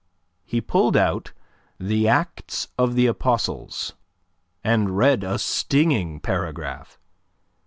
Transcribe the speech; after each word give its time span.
He 0.43 0.61
pulled 0.61 0.97
out 0.97 1.31
"The 1.79 2.07
Acts 2.07 2.69
of 2.75 2.95
the 2.95 3.05
Apostles" 3.05 3.93
and 4.63 4.97
read 4.97 5.23
a 5.23 5.37
stinging 5.37 6.19
paragraph. 6.21 6.97